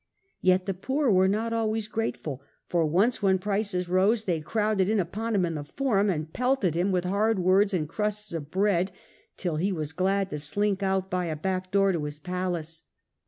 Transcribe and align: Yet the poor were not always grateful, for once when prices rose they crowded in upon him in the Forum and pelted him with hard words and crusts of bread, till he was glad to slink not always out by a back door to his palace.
Yet 0.41 0.65
the 0.65 0.73
poor 0.73 1.11
were 1.11 1.27
not 1.27 1.53
always 1.53 1.87
grateful, 1.87 2.41
for 2.67 2.87
once 2.87 3.21
when 3.21 3.37
prices 3.37 3.87
rose 3.87 4.23
they 4.23 4.41
crowded 4.41 4.89
in 4.89 4.99
upon 4.99 5.35
him 5.35 5.45
in 5.45 5.53
the 5.53 5.63
Forum 5.63 6.09
and 6.09 6.33
pelted 6.33 6.73
him 6.73 6.91
with 6.91 7.03
hard 7.05 7.37
words 7.37 7.71
and 7.71 7.87
crusts 7.87 8.33
of 8.33 8.49
bread, 8.49 8.91
till 9.37 9.57
he 9.57 9.71
was 9.71 9.93
glad 9.93 10.31
to 10.31 10.39
slink 10.39 10.81
not 10.81 10.87
always 10.87 11.03
out 11.03 11.11
by 11.11 11.25
a 11.27 11.35
back 11.35 11.69
door 11.69 11.91
to 11.91 12.03
his 12.05 12.17
palace. 12.17 12.81